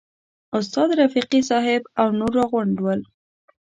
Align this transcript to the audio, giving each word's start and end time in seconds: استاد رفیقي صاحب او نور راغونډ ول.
استاد 0.57 0.89
رفیقي 1.01 1.39
صاحب 1.49 1.81
او 2.01 2.07
نور 2.19 2.31
راغونډ 2.39 2.75
ول. 2.83 3.01